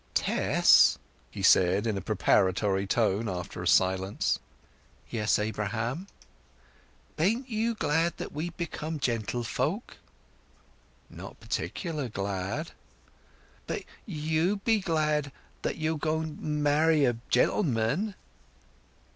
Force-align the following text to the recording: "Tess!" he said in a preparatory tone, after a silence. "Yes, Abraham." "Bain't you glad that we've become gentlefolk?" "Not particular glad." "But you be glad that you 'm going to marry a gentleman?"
"Tess!" 0.15 0.97
he 1.29 1.43
said 1.43 1.85
in 1.85 1.95
a 1.95 2.01
preparatory 2.01 2.87
tone, 2.87 3.29
after 3.29 3.61
a 3.61 3.67
silence. 3.67 4.39
"Yes, 5.11 5.37
Abraham." 5.37 6.07
"Bain't 7.17 7.47
you 7.47 7.75
glad 7.75 8.17
that 8.17 8.31
we've 8.31 8.57
become 8.57 8.99
gentlefolk?" 8.99 9.97
"Not 11.07 11.39
particular 11.39 12.09
glad." 12.09 12.71
"But 13.67 13.83
you 14.07 14.55
be 14.65 14.79
glad 14.79 15.31
that 15.61 15.75
you 15.75 15.93
'm 15.93 15.97
going 15.99 16.37
to 16.37 16.41
marry 16.43 17.05
a 17.05 17.17
gentleman?" 17.29 18.15